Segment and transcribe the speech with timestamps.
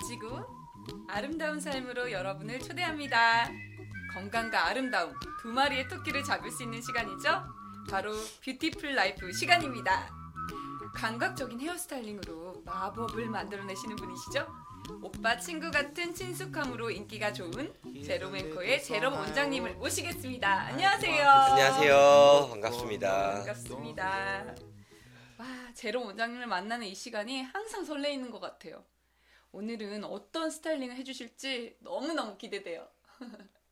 [0.00, 0.44] 멋지고
[1.08, 3.50] 아름다운 삶으로 여러분을 초대합니다.
[4.14, 7.44] 건강과 아름다움 두 마리의 토끼를 잡을 수 있는 시간이죠.
[7.90, 8.12] 바로
[8.44, 10.10] beautiful life 시간입니다.
[10.94, 14.46] 감각적인 헤어스타일링으로 마법을 만들어내시는 분이시죠?
[15.02, 17.72] 오빠 친구 같은 친숙함으로 인기가 좋은
[18.04, 20.48] 제롬앤코의 제롬 원장님을 모시겠습니다.
[20.62, 21.28] 안녕하세요.
[21.28, 22.48] 안녕하세요.
[22.50, 23.34] 반갑습니다.
[23.34, 24.54] 반갑습니다.
[25.38, 28.82] 와, 제롬 원장님을 만나는 이 시간이 항상 설레이는 것 같아요.
[29.52, 32.86] 오늘은 어떤 스타일링을 해주실지 너무너무 기대돼요.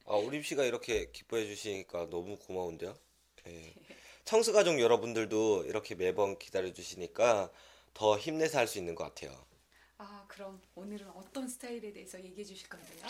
[0.07, 2.97] 아, 우림 씨가 이렇게 기뻐해 주시니까 너무 고마운데요.
[3.45, 3.75] 네.
[4.25, 7.51] 청수 가족 여러분들도 이렇게 매번 기다려 주시니까
[7.95, 9.47] 더 힘내서 할 수 있는 것 같아요.
[9.99, 13.07] 아, 그럼 오늘은 어떤 스타일에 대해서 얘기해 주실 건데요?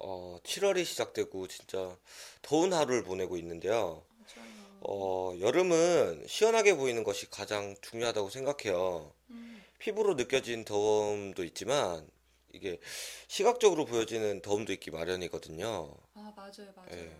[0.00, 1.96] 어, 7월이 시작되고 진짜
[2.42, 4.04] 더운 하루를 보내고 있는데요.
[4.26, 4.48] 좋아요.
[4.80, 9.12] 어, 여름은 시원하게 보이는 것이 가장 중요하다고 생각해요.
[9.30, 9.47] 음,
[9.78, 12.08] 피부로 느껴진 더움도 있지만
[12.52, 12.80] 이게
[13.28, 15.94] 시각적으로 보여지는 더움도 있기 마련이거든요.
[16.14, 16.90] 아, 맞아요, 맞아요.
[16.92, 17.16] 예.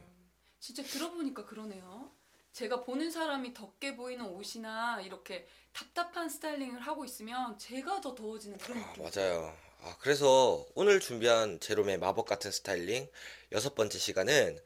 [0.59, 2.11] 진짜 들어보니까 그러네요.
[2.53, 8.78] 제가 보는 사람이 덥게 보이는 옷이나 이렇게 답답한 스타일링을 하고 있으면 제가 더 더워지는 그런
[8.83, 9.05] 아, 느낌.
[9.05, 9.56] 맞아요.
[9.83, 13.09] 아, 그래서 오늘 준비한 제롬의 마법 같은 스타일링
[13.53, 14.59] 여섯 번째 시간은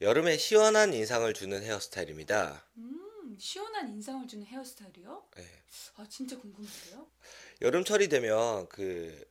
[0.00, 2.64] 여름에 시원한 인상을 주는 헤어스타일입니다.
[2.76, 2.99] 음,
[3.40, 5.24] 시원한 인상을 주는 헤어스타일이요?
[5.36, 5.44] 네.
[5.96, 7.06] 아, 진짜 궁금한데요?
[7.62, 9.24] 여름철이 되면 그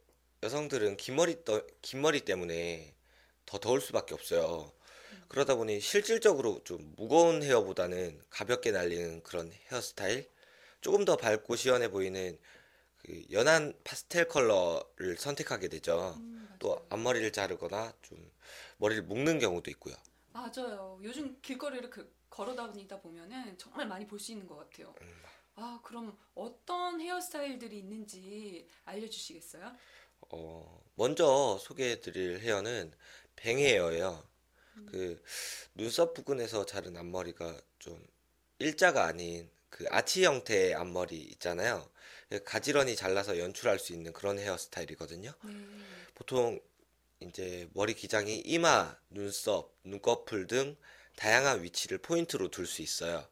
[0.44, 2.96] 여성들은 긴 머리 떠, 긴 머리 때문에
[3.46, 4.72] 더 더울 수밖에 없어요.
[5.28, 10.28] 그러다 보니 실질적으로 좀 무거운 헤어보다는 가볍게 날리는 그런 헤어스타일,
[10.82, 12.38] 조금 더 밝고 시원해 보이는
[12.98, 16.16] 그 연한 파스텔 컬러를 선택하게 되죠.
[16.18, 16.48] 음.
[16.58, 18.32] 또 앞머리를 자르거나 좀
[18.78, 19.96] 머리를 묶는 경우도 있고요.
[20.32, 21.00] 맞아요.
[21.04, 24.94] 요즘 길거리를 그, 걸어 다니다 보면은 정말 많이 볼 수 있는 것 같아요.
[25.56, 29.76] 아, 그럼 어떤 헤어스타일들이 있는지 알려주시겠어요?
[30.32, 32.94] 어, 먼저 소개해 드릴 헤어는
[33.36, 34.24] 뱅 헤어예요.
[34.86, 35.22] 그
[35.76, 38.02] 눈썹 부근에서 자른 앞머리가 좀
[38.60, 41.90] 일자가 아닌 그 아치 형태의 앞머리 있잖아요.
[42.30, 45.34] 그 가지런히 잘라서 연출할 수 있는 그런 헤어스타일이거든요.
[45.44, 45.52] 네.
[46.16, 46.60] 보통
[47.20, 50.78] 이제 머리 기장이 이마, 눈썹, 눈꺼풀 등
[51.20, 53.28] 다양한 위치를 포인트로 둘 수 있어요.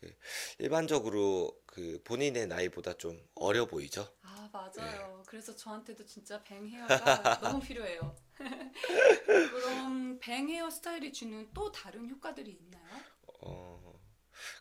[0.00, 0.14] 그
[0.58, 4.08] 일반적으로 그 본인의 나이보다 좀 어려 보이죠?
[4.22, 5.22] 아, 맞아요.
[5.26, 6.94] 그래서 저한테도 진짜 뱅 헤어가
[7.40, 8.16] 너무 필요해요.
[9.50, 13.04] 그럼 뱅 헤어 스타일이 주는 또 다른 효과들이 있나요?
[13.40, 14.00] 어,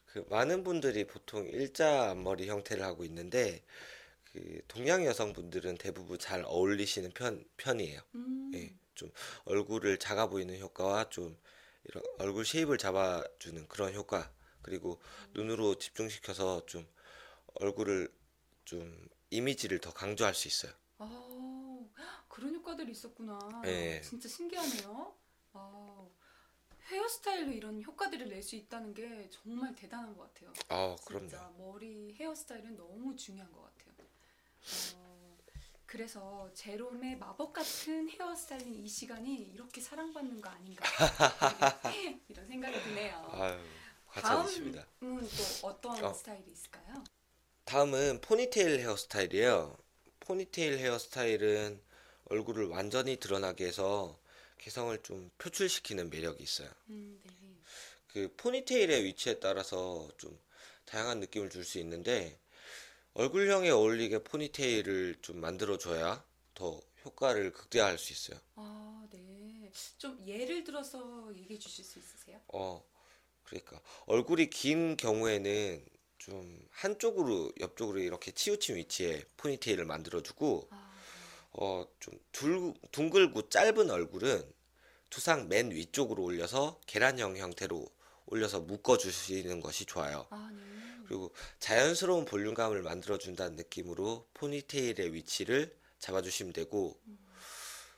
[0.07, 3.63] 그 많은 분들이 보통 일자 앞머리 형태를 하고 있는데
[4.34, 8.02] 그 동양 여성분들은 대부분 잘 어울리시는 편, 편이에요.
[8.16, 9.12] 음, 예, 좀
[9.46, 11.38] 얼굴을 작아 보이는 효과와 좀
[11.85, 14.31] 이런 얼굴 쉐입을 잡아주는 그런 효과
[14.62, 15.01] 그리고
[15.34, 16.88] 눈으로 집중시켜서 좀
[17.56, 18.09] 얼굴을
[18.66, 20.74] 좀 이미지를 더 강조할 수 있어요.
[20.97, 21.79] 아,
[22.28, 23.38] 그런 효과들이 있었구나.
[23.63, 24.01] 네.
[24.01, 25.16] 진짜 신기하네요.
[25.53, 26.07] 아,
[26.90, 30.53] 헤어스타일로 이런 효과들을 낼 수 있다는 게 정말 대단한 것 같아요.
[30.69, 31.29] 아, 그럼요.
[31.57, 33.94] 머리 헤어스타일은 너무 중요한 것 같아요.
[34.95, 35.04] 어,
[35.95, 40.83] 그래서 제롬의 마법 같은 헤어스타일링 이 시간이 이렇게 사랑받는 거 아닌가
[42.28, 43.25] 이런 생각이 드네요.
[43.31, 43.57] 아유.
[44.13, 46.13] 다음은 또 어떤 어.
[46.13, 47.01] 스타일이 있을까요?
[47.63, 49.78] 다음은 포니테일 헤어스타일이에요.
[50.19, 51.81] 포니테일 헤어스타일은
[52.25, 54.19] 얼굴을 완전히 드러나게 해서
[54.57, 56.69] 개성을 좀 표출시키는 매력이 있어요.
[56.89, 57.33] 음, 네.
[58.07, 60.38] 그 포니테일의 위치에 따라서 좀
[60.83, 62.38] 다양한 느낌을 줄 수 있는데
[63.15, 66.21] 얼굴형에 어울리게 포니테일을 좀 만들어줘야
[66.53, 68.37] 더 효과를 극대화할 수 있어요.
[68.55, 69.71] 아, 네.
[69.97, 72.41] 좀 예를 들어서 얘기해 주실 수 있으세요?
[72.49, 72.83] 어,
[73.45, 75.85] 그러니까 얼굴이 긴 경우에는
[76.17, 80.93] 좀 한쪽으로 옆쪽으로 이렇게 치우친 위치에 포니테일을 만들어주고 아,
[81.53, 84.43] 어, 좀 둥, 둥글고 짧은 얼굴은
[85.09, 87.88] 두상 맨 위쪽으로 올려서 계란형 형태로
[88.25, 90.27] 올려서 묶어주시는 것이 좋아요.
[90.31, 90.84] 아, 네.
[91.07, 97.00] 그리고 자연스러운 볼륨감을 만들어준다는 느낌으로 포니테일의 위치를 잡아주시면 되고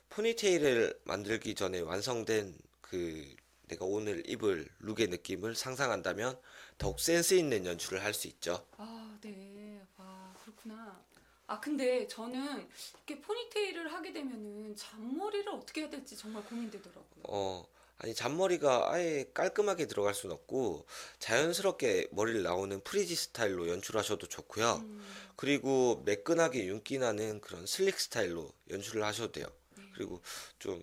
[0.09, 3.35] 포니테일을 만들기 전에 완성된 그
[3.67, 6.39] 내가 오늘 입을 룩의 느낌을 상상한다면
[6.77, 8.65] 더욱 센스 있는 연출을 할 수 있죠.
[8.77, 9.81] 아, 네.
[9.97, 11.03] 와, 그렇구나.
[11.47, 12.67] 아, 근데 저는
[13.05, 17.23] 이렇게 포니테일을 하게 되면은 잔머리를 어떻게 해야 될지 정말 고민되더라고요.
[17.23, 17.67] 어,
[17.99, 20.85] 아니 잔머리가 아예 깔끔하게 들어갈 순 없고
[21.19, 24.75] 자연스럽게 머리를 나오는 frizzy 스타일로 연출하셔도 좋고요.
[24.83, 29.47] 음, 그리고 매끈하게 윤기 나는 그런 sleek 스타일로 연출을 하셔도 돼요.
[29.93, 30.21] 그리고
[30.59, 30.81] 좀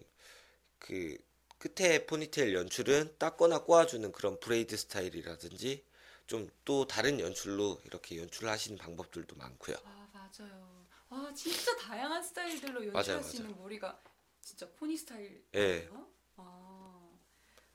[0.79, 1.17] 그
[1.59, 5.85] 끝에 포니테일 연출은 땋거나 꼬아주는 그런 braid 스타일이라든지
[6.27, 9.77] 좀 또 다른 연출로 이렇게 연출을 하시는 방법들도 많고요.
[9.85, 10.87] 아, 맞아요.
[11.11, 13.51] 아, 아 진짜 다양한 스타일들로 연출할 맞아요, 수 맞아요.
[13.51, 14.03] 있는 머리가
[14.41, 15.43] 진짜 pony 스타일이에요.
[15.57, 15.89] 예.
[16.37, 16.74] 아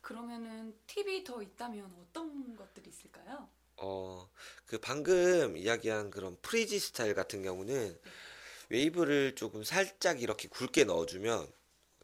[0.10, 3.48] 그러면은 팁이 더 있다면 어떤 것들이 있을까요?
[3.78, 4.28] 어,
[4.66, 7.96] 그 방금 이야기한 그런 frizzy 스타일 같은 경우는
[8.70, 11.48] 웨이브를 조금 살짝 이렇게 굵게 넣어주면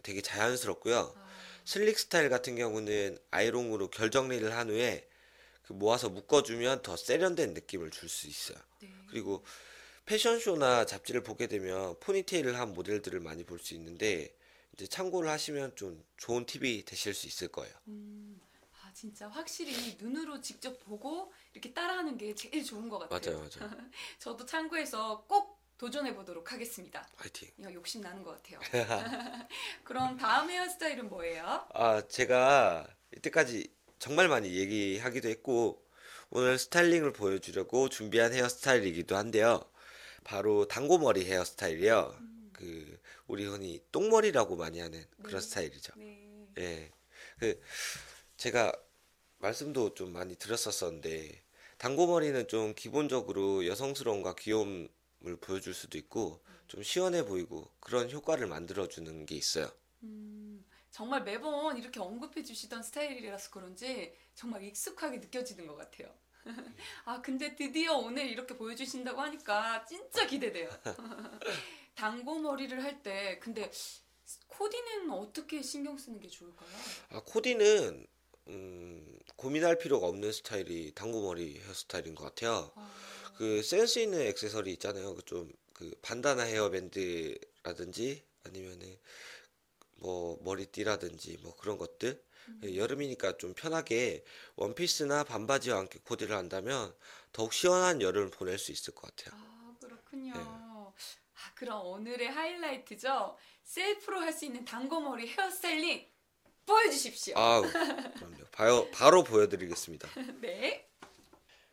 [0.04, 1.16] 되게 자연스럽고요.
[1.18, 1.28] 아,
[1.66, 5.10] sleek 스타일 같은 경우는 아이롱으로 결 정리를 한 후에
[5.63, 8.60] 그 모아서 묶어주면 더 세련된 느낌을 줄 수 있어요.
[8.81, 8.94] 네.
[9.10, 9.44] 그리고
[10.06, 14.31] 패션쇼나 잡지를 보게 되면 포니테일을 한 모델들을 많이 볼 수 있는데
[14.75, 17.74] 이제 참고를 하시면 좀 좋은 팁이 되실 수 있을 거예요.
[17.88, 18.39] 음,
[18.74, 23.38] 아 진짜 확실히 눈으로 직접 보고 이렇게 따라하는 게 제일 좋은 것 같아요.
[23.38, 23.72] 맞아요, 맞아요.
[24.19, 27.07] 저도 참고해서 꼭 도전해 보도록 하겠습니다.
[27.16, 27.50] 화이팅.
[27.57, 28.60] 이거 욕심 나는 것 같아요.
[29.83, 31.68] 그럼 다음 헤어스타일은 뭐예요?
[31.74, 35.81] 아, 제가 이때까지 정말 많이 얘기하기도 했고,
[36.30, 39.69] 오늘 스타일링을 보여주려고 준비한 헤어스타일이기도 한데요.
[40.24, 42.18] 바로 단고머리 헤어스타일이요.
[42.54, 45.48] 그, 우리 흔히 똥머리라고 많이 하는 그런 네.
[45.48, 45.94] 스타일이죠.
[45.95, 46.50] 네.
[46.60, 46.92] 예.
[47.39, 47.60] 그,
[48.38, 48.72] 제가
[49.39, 51.42] 말씀도 좀 많이 드렸었었는데,
[51.77, 54.89] 단고머리는 좀 기본적으로 여성스러움과 귀여움을
[55.42, 59.69] 보여줄 수도 있고, 좀 시원해 보이고, 그런 효과를 만들어주는 게 있어요.
[60.04, 66.13] 음, 정말 매번 이렇게 언급해 주시던 스타일이라서 그런지 정말 익숙하게 느껴지는 것 같아요.
[67.06, 70.69] 아, 근데 드디어 오늘 이렇게 보여주신다고 하니까 진짜 기대돼요.
[72.06, 73.72] 단고 머리를 할 때, 근데
[74.48, 76.69] 코디는 어떻게 신경 쓰는 게 좋을까요?
[77.10, 78.06] 아, 코디는
[78.50, 82.72] 음, 고민할 필요가 없는 스타일이 당구머리 헤어스타일인 것 같아요.
[82.75, 82.92] 아,
[83.40, 85.16] 그 센스 있는 액세서리 있잖아요.
[85.16, 89.00] 그좀그 반다나 헤어밴드라든지 아니면은
[89.96, 92.24] 뭐 머리띠라든지 뭐 그런 것들
[92.63, 94.24] 여름이니까 좀 편하게
[94.58, 96.94] 원피스나 반바지와 함께 코디를 한다면
[97.31, 99.40] 더욱 시원한 여름을 보낼 수 있을 것 같아요.
[99.42, 100.34] 아, 그렇군요.
[100.34, 100.65] 네.
[101.56, 103.38] 아, 그럼 오늘의 하이라이트죠?
[103.63, 106.06] 셀프로 할 수 있는 단고 머리 헤어스타일링
[106.66, 107.36] 보여주십시오.
[107.38, 108.44] 아, 그럼요.
[108.52, 110.10] 바로, 바로 보여드리겠습니다.
[110.42, 110.88] 네.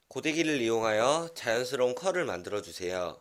[0.08, 3.20] 고데기를 이용하여 자연스러운 컬을 만들어 주세요.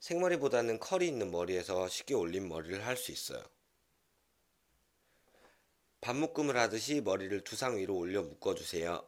[0.00, 3.42] 생머리보다는 컬이 있는 머리에서 쉽게 올린 머리를 할 수 있어요.
[6.00, 9.06] 반묶음을 하듯이 머리를 두상 위로 올려 묶어주세요.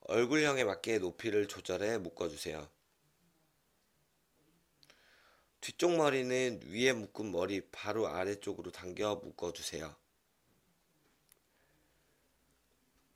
[0.00, 2.68] 얼굴형에 맞게 높이를 조절해 묶어주세요.
[5.60, 9.94] 뒤쪽 머리는 위에 묶은 머리 바로 아래쪽으로 당겨 묶어주세요.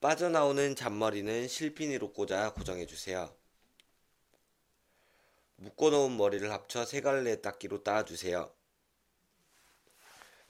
[0.01, 3.35] 빠져나오는 잔머리는 실핀으로 꽂아 고정해주세요.
[5.57, 8.55] 묶어놓은 머리를 합쳐 세 갈래 닦기로 따주세요.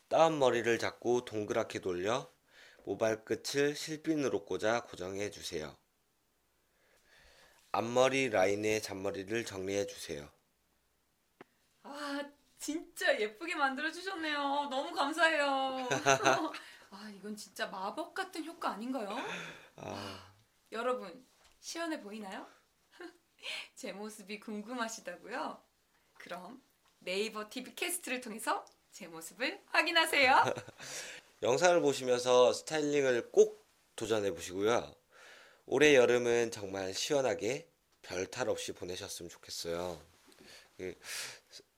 [0.08, 2.29] 따은 머리를 잡고 동그랗게 돌려
[2.85, 5.76] 모발 끝을 실핀으로 꽂아 고정해 주세요.
[7.70, 10.29] 앞머리 라인의 잔머리를 정리해 주세요.
[11.96, 14.69] 아, 진짜 예쁘게 만들어 주셨네요.
[14.70, 15.88] 너무 감사해요.
[16.91, 19.17] 아, 이건 진짜 마법 같은 효과 아닌가요?
[19.76, 20.32] 아,
[20.73, 21.25] 여러분,
[21.61, 22.46] 시원해 보이나요?
[23.76, 25.62] 제 모습이 궁금하시다고요?
[26.14, 26.61] 그럼
[26.99, 30.44] 네이버 TV 캐스트를 통해서 제 모습을 확인하세요.
[31.43, 34.94] 영상을 보시면서 스타일링을 꼭 도전해 보시고요.
[35.67, 37.69] 올해 여름은 정말 시원하게
[38.03, 40.01] 별 탈 없이 보내셨으면 좋겠어요.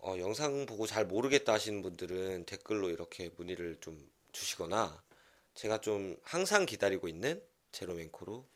[0.06, 5.02] 그, 어, 영상 보고 잘 모르겠다 하시는 분들은 댓글로 이렇게 문의를 좀 주시거나
[5.54, 8.48] 제가 좀 항상 기다리고 있는 제로맨코로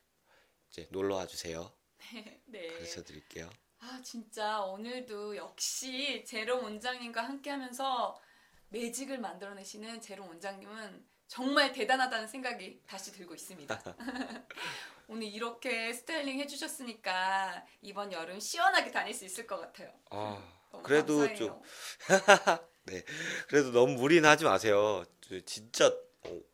[0.71, 1.73] 이제 놀러 와 주세요.
[2.47, 2.69] 네.
[2.69, 3.51] 가르쳐 드릴게요.
[3.81, 8.21] 아, 진짜 오늘도 역시 제로 원장님과 함께 하면서
[8.69, 13.83] 매직을 만들어내시는 제로 원장님은 정말 대단하다는 생각이 다시 들고 있습니다.
[15.09, 19.93] 오늘 이렇게 스타일링 해주셨으니까 이번 여름 시원하게 다닐 수 있을 것 같아요.
[20.11, 21.37] 아, 그래도 감사해요.
[21.37, 21.61] 좀
[23.49, 25.05] 그래도 너무 무리는 하지 마세요.
[25.21, 25.93] 저 진짜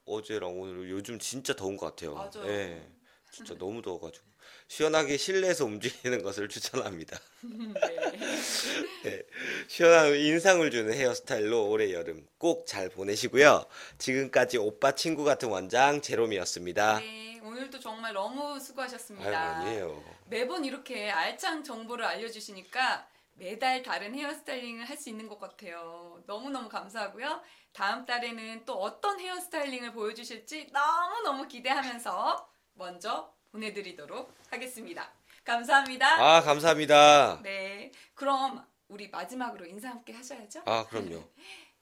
[0.06, 2.14] 어, 제랑 오늘 요즘 진짜 더운 것 같아요.
[2.14, 2.46] 맞아요.
[2.48, 2.86] 예,
[3.32, 4.24] 진짜 너무 더워가지고
[4.68, 7.18] 시원하게 실내에서 움직이는 것을 추천합니다.
[9.04, 9.22] 네.
[9.68, 13.64] 시원한 인상을 주는 헤어스타일로 올해 여름 꼭 잘 보내시고요.
[13.98, 16.98] 지금까지 오빠 친구 같은 원장 제롬이었습니다.
[16.98, 19.56] 네, 오늘도 정말 너무 아유 수고하셨습니다.
[19.60, 20.02] 아니에요.
[20.26, 23.08] 매번 이렇게 알찬 정보를 알려주시니까
[23.38, 26.22] 매달 다른 헤어스타일링을 할 수 있는 것 같아요.
[26.26, 27.42] 너무너무 감사하고요.
[27.72, 35.10] 다음 달에는 또 어떤 헤어스타일링을 보여주실지 너무너무 기대하면서 먼저 보내드리도록 하겠습니다.
[35.44, 36.06] 감사합니다.
[36.36, 37.40] 아 감사합니다.
[37.42, 37.92] 네.
[38.14, 40.62] 그럼 우리 마지막으로 인사 함께 하셔야죠.
[40.64, 41.22] 아 그럼요.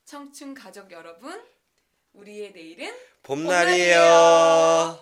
[0.05, 1.41] 청춘 가족 여러분,
[2.13, 2.93] 우리의 내일은
[3.23, 4.99] 봄날이에요.